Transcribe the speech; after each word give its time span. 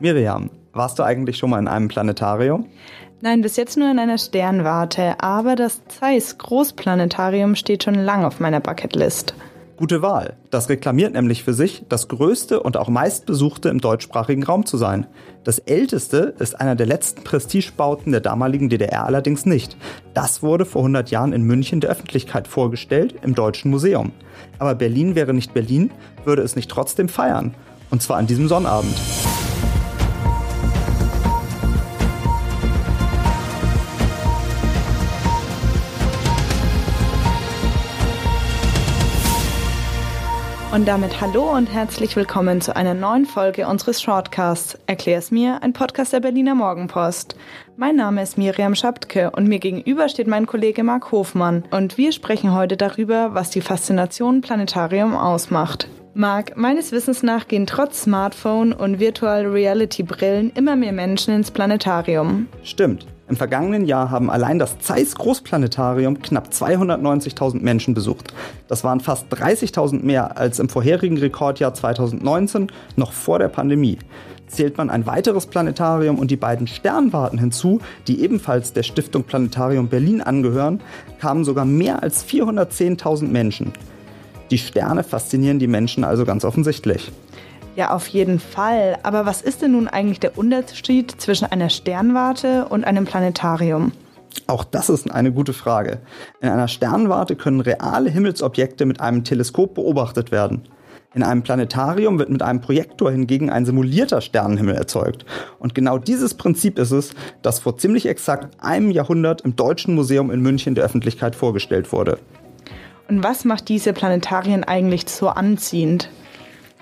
Miriam, 0.00 0.50
warst 0.72 0.98
du 0.98 1.04
eigentlich 1.04 1.38
schon 1.38 1.50
mal 1.50 1.60
in 1.60 1.68
einem 1.68 1.86
Planetarium? 1.86 2.66
Nein, 3.20 3.42
bis 3.42 3.56
jetzt 3.56 3.76
nur 3.76 3.88
in 3.88 4.00
einer 4.00 4.18
Sternwarte, 4.18 5.20
aber 5.20 5.54
das 5.54 5.82
Zeiss 5.86 6.36
Großplanetarium 6.36 7.54
steht 7.54 7.84
schon 7.84 7.94
lange 7.94 8.26
auf 8.26 8.40
meiner 8.40 8.58
Bucketlist. 8.58 9.36
Gute 9.76 10.02
Wahl. 10.02 10.36
Das 10.50 10.68
reklamiert 10.68 11.12
nämlich 11.12 11.44
für 11.44 11.54
sich, 11.54 11.84
das 11.88 12.08
größte 12.08 12.60
und 12.60 12.76
auch 12.76 12.88
meistbesuchte 12.88 13.68
im 13.68 13.80
deutschsprachigen 13.80 14.42
Raum 14.42 14.66
zu 14.66 14.78
sein. 14.78 15.06
Das 15.44 15.60
älteste 15.60 16.34
ist 16.40 16.60
einer 16.60 16.74
der 16.74 16.86
letzten 16.86 17.22
Prestigebauten 17.22 18.10
der 18.10 18.20
damaligen 18.20 18.68
DDR 18.68 19.06
allerdings 19.06 19.46
nicht. 19.46 19.76
Das 20.12 20.42
wurde 20.42 20.64
vor 20.64 20.82
100 20.82 21.12
Jahren 21.12 21.32
in 21.32 21.42
München 21.42 21.80
der 21.80 21.90
Öffentlichkeit 21.90 22.48
vorgestellt 22.48 23.14
im 23.22 23.36
Deutschen 23.36 23.70
Museum. 23.70 24.10
Aber 24.58 24.74
Berlin 24.74 25.14
wäre 25.14 25.34
nicht 25.34 25.54
Berlin, 25.54 25.92
würde 26.24 26.42
es 26.42 26.56
nicht 26.56 26.70
trotzdem 26.70 27.08
feiern. 27.08 27.54
Und 27.90 28.02
zwar 28.02 28.16
an 28.16 28.26
diesem 28.26 28.48
Sonnabend. 28.48 28.96
Und 40.74 40.88
damit 40.88 41.20
hallo 41.20 41.52
und 41.52 41.72
herzlich 41.72 42.16
willkommen 42.16 42.60
zu 42.60 42.74
einer 42.74 42.94
neuen 42.94 43.26
Folge 43.26 43.68
unseres 43.68 44.02
Shortcasts. 44.02 44.76
Erklär's 44.88 45.30
mir, 45.30 45.62
ein 45.62 45.72
Podcast 45.72 46.12
der 46.12 46.18
Berliner 46.18 46.56
Morgenpost. 46.56 47.36
Mein 47.76 47.94
Name 47.94 48.24
ist 48.24 48.36
Miriam 48.38 48.74
Schaptke 48.74 49.30
und 49.30 49.46
mir 49.46 49.60
gegenüber 49.60 50.08
steht 50.08 50.26
mein 50.26 50.46
Kollege 50.46 50.82
Marc 50.82 51.12
Hofmann. 51.12 51.62
Und 51.70 51.96
wir 51.96 52.10
sprechen 52.10 52.52
heute 52.52 52.76
darüber, 52.76 53.34
was 53.34 53.50
die 53.50 53.60
Faszination 53.60 54.40
Planetarium 54.40 55.14
ausmacht. 55.14 55.86
Marc, 56.12 56.56
meines 56.56 56.90
Wissens 56.90 57.22
nach 57.22 57.46
gehen 57.46 57.68
trotz 57.68 58.02
Smartphone 58.02 58.72
und 58.72 58.98
Virtual 58.98 59.46
Reality 59.46 60.02
Brillen 60.02 60.50
immer 60.56 60.74
mehr 60.74 60.92
Menschen 60.92 61.34
ins 61.34 61.52
Planetarium. 61.52 62.48
Stimmt. 62.64 63.06
Im 63.26 63.36
vergangenen 63.36 63.86
Jahr 63.86 64.10
haben 64.10 64.30
allein 64.30 64.58
das 64.58 64.78
Zeiss 64.80 65.14
Großplanetarium 65.14 66.20
knapp 66.20 66.48
290.000 66.48 67.62
Menschen 67.62 67.94
besucht. 67.94 68.34
Das 68.68 68.84
waren 68.84 69.00
fast 69.00 69.32
30.000 69.32 70.02
mehr 70.02 70.36
als 70.36 70.58
im 70.58 70.68
vorherigen 70.68 71.16
Rekordjahr 71.16 71.72
2019, 71.72 72.70
noch 72.96 73.12
vor 73.12 73.38
der 73.38 73.48
Pandemie. 73.48 73.98
Zählt 74.46 74.76
man 74.76 74.90
ein 74.90 75.06
weiteres 75.06 75.46
Planetarium 75.46 76.18
und 76.18 76.30
die 76.30 76.36
beiden 76.36 76.66
Sternwarten 76.66 77.38
hinzu, 77.38 77.80
die 78.06 78.20
ebenfalls 78.20 78.74
der 78.74 78.82
Stiftung 78.82 79.24
Planetarium 79.24 79.88
Berlin 79.88 80.20
angehören, 80.20 80.82
kamen 81.18 81.44
sogar 81.44 81.64
mehr 81.64 82.02
als 82.02 82.26
410.000 82.26 83.28
Menschen. 83.28 83.72
Die 84.50 84.58
Sterne 84.58 85.02
faszinieren 85.02 85.58
die 85.58 85.66
Menschen 85.66 86.04
also 86.04 86.26
ganz 86.26 86.44
offensichtlich. 86.44 87.10
Ja, 87.76 87.90
auf 87.90 88.06
jeden 88.06 88.38
Fall. 88.38 88.98
Aber 89.02 89.26
was 89.26 89.42
ist 89.42 89.62
denn 89.62 89.72
nun 89.72 89.88
eigentlich 89.88 90.20
der 90.20 90.38
Unterschied 90.38 91.20
zwischen 91.20 91.46
einer 91.46 91.70
Sternwarte 91.70 92.66
und 92.68 92.84
einem 92.84 93.04
Planetarium? 93.04 93.92
Auch 94.46 94.64
das 94.64 94.88
ist 94.88 95.10
eine 95.10 95.32
gute 95.32 95.52
Frage. 95.52 96.00
In 96.40 96.48
einer 96.48 96.68
Sternwarte 96.68 97.34
können 97.36 97.60
reale 97.60 98.10
Himmelsobjekte 98.10 98.86
mit 98.86 99.00
einem 99.00 99.24
Teleskop 99.24 99.74
beobachtet 99.74 100.30
werden. 100.30 100.62
In 101.14 101.22
einem 101.22 101.42
Planetarium 101.42 102.18
wird 102.18 102.30
mit 102.30 102.42
einem 102.42 102.60
Projektor 102.60 103.10
hingegen 103.10 103.48
ein 103.48 103.64
simulierter 103.64 104.20
Sternenhimmel 104.20 104.74
erzeugt. 104.74 105.24
Und 105.60 105.74
genau 105.74 105.98
dieses 105.98 106.34
Prinzip 106.34 106.78
ist 106.78 106.90
es, 106.90 107.14
das 107.42 107.60
vor 107.60 107.76
ziemlich 107.76 108.06
exakt 108.06 108.56
einem 108.62 108.90
Jahrhundert 108.90 109.42
im 109.42 109.54
Deutschen 109.54 109.94
Museum 109.94 110.32
in 110.32 110.40
München 110.40 110.74
der 110.74 110.84
Öffentlichkeit 110.84 111.36
vorgestellt 111.36 111.92
wurde. 111.92 112.18
Und 113.08 113.22
was 113.22 113.44
macht 113.44 113.68
diese 113.68 113.92
Planetarien 113.92 114.64
eigentlich 114.64 115.08
so 115.08 115.28
anziehend? 115.28 116.08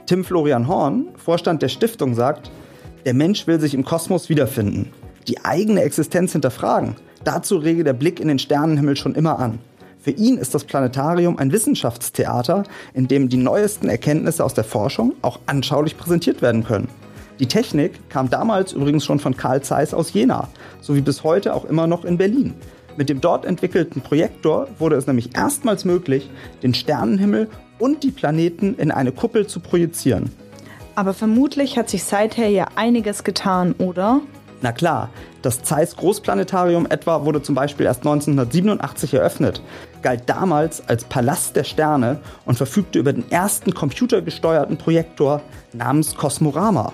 Tim 0.06 0.25
Florian 0.25 0.67
Horn, 0.67 1.06
Vorstand 1.17 1.62
der 1.62 1.69
Stiftung, 1.69 2.14
sagt, 2.14 2.50
der 3.05 3.14
Mensch 3.14 3.47
will 3.47 3.61
sich 3.61 3.75
im 3.75 3.84
Kosmos 3.84 4.28
wiederfinden, 4.28 4.91
die 5.28 5.45
eigene 5.45 5.83
Existenz 5.83 6.33
hinterfragen. 6.33 6.97
Dazu 7.25 7.56
rege 7.56 7.84
der 7.84 7.92
Blick 7.92 8.19
in 8.19 8.28
den 8.28 8.41
Sternenhimmel 8.41 8.97
schon 8.97 9.14
immer 9.14 9.39
an. 9.39 9.61
Für 10.00 10.11
ihn 10.11 10.39
ist 10.39 10.55
das 10.55 10.64
Planetarium 10.64 11.39
ein 11.39 11.52
Wissenschaftstheater, 11.52 12.64
in 12.92 13.07
dem 13.07 13.29
die 13.29 13.36
neuesten 13.36 13.89
Erkenntnisse 13.89 14.45
aus 14.45 14.55
der 14.55 14.64
Forschung 14.64 15.14
auch 15.23 15.39
anschaulich 15.46 15.96
präsentiert 15.96 16.42
werden 16.42 16.64
können. 16.64 16.89
Die 17.39 17.46
Technik 17.46 18.08
kam 18.08 18.29
damals 18.29 18.73
übrigens 18.73 19.05
schon 19.05 19.20
von 19.20 19.36
Carl 19.36 19.62
Zeiss 19.62 19.95
aus 19.95 20.12
Jena, 20.12 20.48
sowie 20.80 21.01
bis 21.01 21.23
heute 21.23 21.55
auch 21.55 21.64
immer 21.64 21.86
noch 21.86 22.05
in 22.05 22.18
Berlin. 22.18 22.55
Mit 22.96 23.08
dem 23.08 23.20
dort 23.20 23.45
entwickelten 23.45 24.02
Projektor 24.02 24.67
wurde 24.79 24.96
es 24.96 25.07
nämlich 25.07 25.35
erstmals 25.36 25.85
möglich, 25.85 26.29
den 26.62 26.74
Sternenhimmel 26.74 27.48
und 27.82 28.04
die 28.04 28.12
Planeten 28.12 28.76
in 28.76 28.92
eine 28.92 29.10
Kuppel 29.10 29.48
zu 29.48 29.58
projizieren. 29.58 30.30
Aber 30.94 31.14
vermutlich 31.14 31.76
hat 31.76 31.90
sich 31.90 32.04
seither 32.04 32.48
ja 32.48 32.68
einiges 32.76 33.24
getan, 33.24 33.74
oder? 33.78 34.20
Na 34.60 34.70
klar, 34.70 35.10
das 35.42 35.64
Zeiss 35.64 35.96
Großplanetarium 35.96 36.86
etwa 36.86 37.24
wurde 37.24 37.42
zum 37.42 37.56
Beispiel 37.56 37.86
erst 37.86 38.06
1987 38.06 39.14
eröffnet, 39.14 39.62
galt 40.00 40.22
damals 40.26 40.88
als 40.88 41.02
Palast 41.02 41.56
der 41.56 41.64
Sterne 41.64 42.20
und 42.44 42.54
verfügte 42.54 43.00
über 43.00 43.12
den 43.12 43.28
ersten 43.32 43.74
computergesteuerten 43.74 44.76
Projektor 44.76 45.42
namens 45.72 46.14
Cosmorama 46.14 46.92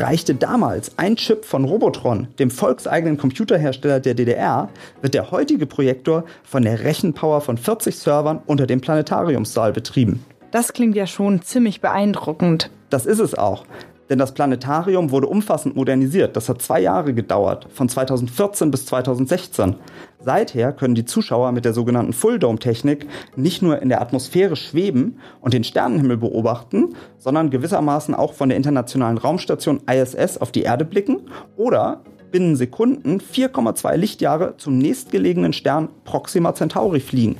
reichte 0.00 0.34
damals 0.34 0.92
ein 0.96 1.16
Chip 1.16 1.44
von 1.44 1.64
Robotron, 1.64 2.28
dem 2.38 2.50
volkseigenen 2.50 3.16
Computerhersteller 3.16 4.00
der 4.00 4.14
DDR, 4.14 4.68
wird 5.02 5.14
der 5.14 5.30
heutige 5.30 5.66
Projektor 5.66 6.24
von 6.44 6.62
der 6.62 6.84
Rechenpower 6.84 7.40
von 7.40 7.58
40 7.58 7.96
Servern 7.96 8.40
unter 8.46 8.66
dem 8.66 8.80
Planetariumssaal 8.80 9.72
betrieben. 9.72 10.24
Das 10.50 10.72
klingt 10.72 10.96
ja 10.96 11.06
schon 11.06 11.42
ziemlich 11.42 11.80
beeindruckend. 11.80 12.70
Das 12.90 13.06
ist 13.06 13.18
es 13.18 13.34
auch. 13.34 13.64
Denn 14.08 14.18
das 14.18 14.34
Planetarium 14.34 15.10
wurde 15.10 15.26
umfassend 15.26 15.74
modernisiert. 15.74 16.36
Das 16.36 16.48
hat 16.48 16.62
zwei 16.62 16.80
Jahre 16.80 17.12
gedauert, 17.12 17.66
von 17.72 17.88
2014 17.88 18.70
bis 18.70 18.86
2016. 18.86 19.76
Seither 20.20 20.72
können 20.72 20.94
die 20.94 21.04
Zuschauer 21.04 21.52
mit 21.52 21.64
der 21.64 21.72
sogenannten 21.72 22.12
Full-Dome-Technik 22.12 23.06
nicht 23.36 23.62
nur 23.62 23.82
in 23.82 23.88
der 23.88 24.00
Atmosphäre 24.00 24.56
schweben 24.56 25.18
und 25.40 25.54
den 25.54 25.64
Sternenhimmel 25.64 26.16
beobachten, 26.16 26.94
sondern 27.18 27.50
gewissermaßen 27.50 28.14
auch 28.14 28.32
von 28.32 28.48
der 28.48 28.56
internationalen 28.56 29.18
Raumstation 29.18 29.80
ISS 29.90 30.38
auf 30.38 30.52
die 30.52 30.62
Erde 30.62 30.84
blicken 30.84 31.22
oder 31.56 32.02
binnen 32.30 32.56
Sekunden 32.56 33.18
4,2 33.18 33.96
Lichtjahre 33.96 34.56
zum 34.56 34.78
nächstgelegenen 34.78 35.52
Stern 35.52 35.88
Proxima 36.04 36.54
Centauri 36.54 37.00
fliegen. 37.00 37.36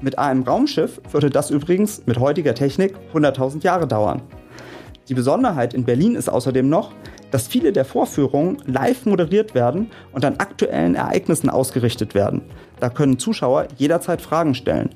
Mit 0.00 0.18
einem 0.18 0.44
Raumschiff 0.44 1.00
würde 1.10 1.30
das 1.30 1.50
übrigens 1.50 2.06
mit 2.06 2.18
heutiger 2.18 2.54
Technik 2.54 2.94
100.000 3.12 3.62
Jahre 3.62 3.86
dauern. 3.86 4.22
Die 5.10 5.14
Besonderheit 5.14 5.74
in 5.74 5.84
Berlin 5.84 6.14
ist 6.14 6.28
außerdem 6.28 6.68
noch, 6.68 6.92
dass 7.32 7.48
viele 7.48 7.72
der 7.72 7.84
Vorführungen 7.84 8.58
live 8.64 9.06
moderiert 9.06 9.56
werden 9.56 9.90
und 10.12 10.24
an 10.24 10.36
aktuellen 10.36 10.94
Ereignissen 10.94 11.50
ausgerichtet 11.50 12.14
werden. 12.14 12.42
Da 12.78 12.90
können 12.90 13.18
Zuschauer 13.18 13.66
jederzeit 13.76 14.22
Fragen 14.22 14.54
stellen. 14.54 14.90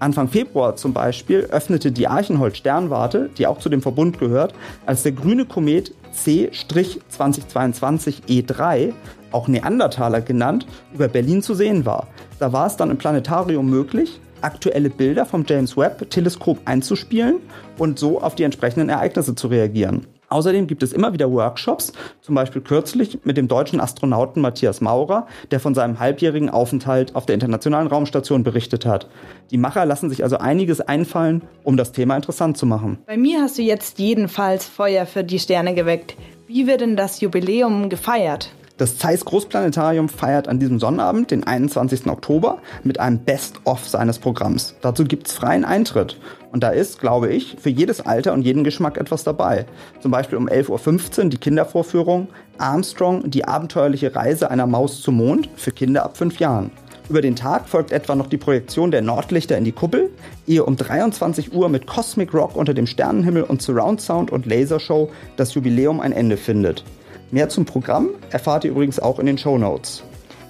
Anfang 0.00 0.28
Februar 0.28 0.76
zum 0.76 0.92
Beispiel 0.92 1.48
öffnete 1.50 1.92
die 1.92 2.06
Archenhold 2.06 2.58
Sternwarte, 2.58 3.30
die 3.38 3.46
auch 3.46 3.58
zu 3.58 3.70
dem 3.70 3.80
Verbund 3.80 4.18
gehört, 4.18 4.52
als 4.84 5.02
der 5.02 5.12
grüne 5.12 5.46
Komet 5.46 5.94
C-2022 6.12 8.24
E3, 8.28 8.92
auch 9.32 9.48
Neandertaler 9.48 10.20
genannt, 10.20 10.66
über 10.92 11.08
Berlin 11.08 11.40
zu 11.40 11.54
sehen 11.54 11.86
war. 11.86 12.08
Da 12.38 12.52
war 12.52 12.66
es 12.66 12.76
dann 12.76 12.90
im 12.90 12.98
Planetarium 12.98 13.70
möglich, 13.70 14.20
aktuelle 14.44 14.90
Bilder 14.90 15.26
vom 15.26 15.44
James 15.48 15.76
Webb 15.76 16.10
Teleskop 16.10 16.58
einzuspielen 16.64 17.36
und 17.78 17.98
so 17.98 18.20
auf 18.20 18.34
die 18.34 18.44
entsprechenden 18.44 18.88
Ereignisse 18.88 19.34
zu 19.34 19.48
reagieren. 19.48 20.06
Außerdem 20.28 20.66
gibt 20.66 20.82
es 20.82 20.92
immer 20.92 21.12
wieder 21.12 21.30
Workshops, 21.30 21.92
zum 22.20 22.34
Beispiel 22.34 22.60
kürzlich 22.60 23.20
mit 23.24 23.36
dem 23.36 23.46
deutschen 23.46 23.80
Astronauten 23.80 24.42
Matthias 24.42 24.80
Maurer, 24.80 25.26
der 25.50 25.60
von 25.60 25.74
seinem 25.74 26.00
halbjährigen 26.00 26.50
Aufenthalt 26.50 27.14
auf 27.14 27.26
der 27.26 27.34
Internationalen 27.34 27.86
Raumstation 27.86 28.42
berichtet 28.42 28.84
hat. 28.84 29.08
Die 29.50 29.58
Macher 29.58 29.86
lassen 29.86 30.08
sich 30.08 30.24
also 30.24 30.38
einiges 30.38 30.80
einfallen, 30.80 31.42
um 31.62 31.76
das 31.76 31.92
Thema 31.92 32.16
interessant 32.16 32.56
zu 32.56 32.66
machen. 32.66 32.98
Bei 33.06 33.16
mir 33.16 33.42
hast 33.42 33.58
du 33.58 33.62
jetzt 33.62 33.98
jedenfalls 33.98 34.64
Feuer 34.64 35.06
für 35.06 35.22
die 35.24 35.38
Sterne 35.38 35.74
geweckt. 35.74 36.16
Wie 36.48 36.66
wird 36.66 36.80
denn 36.80 36.96
das 36.96 37.20
Jubiläum 37.20 37.88
gefeiert? 37.88 38.50
Das 38.76 38.98
Zeiss 38.98 39.24
Großplanetarium 39.24 40.08
feiert 40.08 40.48
an 40.48 40.58
diesem 40.58 40.80
Sonnabend, 40.80 41.30
den 41.30 41.44
21. 41.44 42.08
Oktober, 42.08 42.58
mit 42.82 42.98
einem 42.98 43.20
Best-of 43.20 43.86
seines 43.86 44.18
Programms. 44.18 44.74
Dazu 44.80 45.04
gibt 45.04 45.28
es 45.28 45.34
freien 45.34 45.64
Eintritt. 45.64 46.18
Und 46.50 46.64
da 46.64 46.70
ist, 46.70 46.98
glaube 46.98 47.28
ich, 47.28 47.56
für 47.60 47.70
jedes 47.70 48.00
Alter 48.00 48.32
und 48.32 48.42
jeden 48.42 48.64
Geschmack 48.64 48.98
etwas 48.98 49.22
dabei. 49.22 49.66
Zum 50.00 50.10
Beispiel 50.10 50.38
um 50.38 50.48
11.15 50.48 51.24
Uhr 51.24 51.30
die 51.30 51.38
Kindervorführung 51.38 52.26
Armstrong, 52.58 53.30
die 53.30 53.44
abenteuerliche 53.44 54.16
Reise 54.16 54.50
einer 54.50 54.66
Maus 54.66 55.02
zum 55.02 55.18
Mond 55.18 55.48
für 55.54 55.70
Kinder 55.70 56.04
ab 56.04 56.16
fünf 56.16 56.40
Jahren. 56.40 56.72
Über 57.08 57.20
den 57.20 57.36
Tag 57.36 57.68
folgt 57.68 57.92
etwa 57.92 58.16
noch 58.16 58.26
die 58.26 58.38
Projektion 58.38 58.90
der 58.90 59.02
Nordlichter 59.02 59.56
in 59.56 59.64
die 59.64 59.72
Kuppel, 59.72 60.10
ehe 60.48 60.64
um 60.64 60.76
23 60.76 61.52
Uhr 61.52 61.68
mit 61.68 61.86
Cosmic 61.86 62.34
Rock 62.34 62.56
unter 62.56 62.74
dem 62.74 62.88
Sternenhimmel 62.88 63.44
und 63.44 63.62
Surround 63.62 64.00
Sound 64.00 64.32
und 64.32 64.46
Lasershow 64.46 65.12
das 65.36 65.54
Jubiläum 65.54 66.00
ein 66.00 66.12
Ende 66.12 66.36
findet. 66.36 66.82
Mehr 67.30 67.48
zum 67.48 67.64
Programm 67.64 68.10
erfahrt 68.30 68.64
ihr 68.64 68.70
übrigens 68.70 68.98
auch 69.00 69.18
in 69.18 69.26
den 69.26 69.38
Show 69.38 69.58
Notes. 69.58 70.04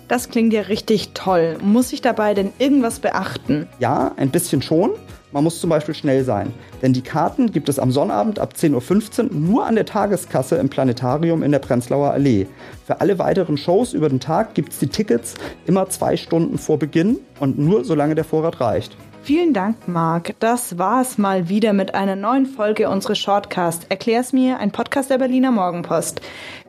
Das 0.08 0.28
klingt 0.28 0.52
ja 0.52 0.62
richtig 0.62 1.10
toll. 1.14 1.56
Muss 1.62 1.92
ich 1.92 2.02
dabei 2.02 2.34
denn 2.34 2.52
irgendwas 2.58 2.98
beachten? 2.98 3.66
Ja, 3.78 4.12
ein 4.16 4.30
bisschen 4.30 4.60
schon. 4.60 4.90
Man 5.32 5.42
muss 5.42 5.60
zum 5.60 5.68
Beispiel 5.68 5.96
schnell 5.96 6.22
sein, 6.22 6.52
denn 6.80 6.92
die 6.92 7.02
Karten 7.02 7.50
gibt 7.50 7.68
es 7.68 7.80
am 7.80 7.90
Sonnabend 7.90 8.38
ab 8.38 8.54
10.15 8.56 9.24
Uhr 9.24 9.34
nur 9.34 9.66
an 9.66 9.74
der 9.74 9.84
Tageskasse 9.84 10.54
im 10.56 10.68
Planetarium 10.68 11.42
in 11.42 11.50
der 11.50 11.58
Prenzlauer 11.58 12.12
Allee. 12.12 12.46
Für 12.86 13.00
alle 13.00 13.18
weiteren 13.18 13.56
Shows 13.56 13.94
über 13.94 14.08
den 14.08 14.20
Tag 14.20 14.54
gibt 14.54 14.72
es 14.72 14.78
die 14.78 14.86
Tickets 14.86 15.34
immer 15.66 15.88
zwei 15.88 16.16
Stunden 16.16 16.56
vor 16.56 16.78
Beginn 16.78 17.18
und 17.40 17.58
nur 17.58 17.84
solange 17.84 18.14
der 18.14 18.22
Vorrat 18.22 18.60
reicht. 18.60 18.96
Vielen 19.24 19.54
Dank, 19.54 19.88
Marc. 19.88 20.34
Das 20.38 20.78
war's 20.78 21.18
mal 21.18 21.48
wieder 21.48 21.72
mit 21.72 21.94
einer 21.94 22.14
neuen 22.14 22.46
Folge 22.46 22.88
unseres 22.88 23.18
Shortcast. 23.18 23.86
Erklär's 23.88 24.32
mir, 24.32 24.58
ein 24.58 24.70
Podcast 24.70 25.10
der 25.10 25.18
Berliner 25.18 25.50
Morgenpost. 25.50 26.20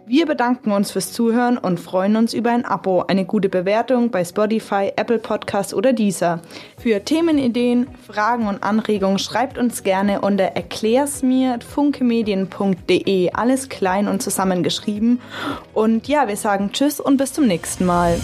Wir 0.07 0.27
bedanken 0.27 0.71
uns 0.71 0.91
fürs 0.91 1.11
Zuhören 1.11 1.57
und 1.57 1.79
freuen 1.79 2.15
uns 2.15 2.35
über 2.35 2.51
ein 2.51 2.63
Abo, 2.63 3.05
eine 3.07 3.25
gute 3.25 3.49
Bewertung 3.49 4.11
bei 4.11 4.23
Spotify, 4.23 4.93
Apple 4.95 5.17
Podcasts 5.17 5.73
oder 5.73 5.93
Deezer. 5.93 6.41
Für 6.77 7.03
Themenideen, 7.03 7.87
Fragen 8.05 8.47
und 8.47 8.61
Anregungen 8.61 9.17
schreibt 9.17 9.57
uns 9.57 9.81
gerne 9.81 10.21
unter 10.21 10.43
erklärsmir.funkemedien.de. 10.43 13.31
Alles 13.31 13.69
klein 13.69 14.07
und 14.07 14.21
zusammengeschrieben. 14.21 15.21
Und 15.73 16.07
ja, 16.07 16.27
wir 16.27 16.37
sagen 16.37 16.69
Tschüss 16.71 16.99
und 16.99 17.17
bis 17.17 17.33
zum 17.33 17.47
nächsten 17.47 17.87
Mal. 17.87 18.19